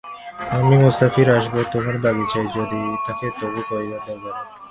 আমি 0.55 0.75
মুসাফির 0.83 1.29
আসব 1.37 1.55
তোমার 1.71 1.95
বাগিচায়, 2.03 2.47
কথা 2.47 2.53
যদি 2.55 2.79
থাকে 3.05 3.27
তবু 3.39 3.61
কইবার 3.67 4.01
দরকারই 4.07 4.17
হবে 4.17 4.29
না। 4.35 4.41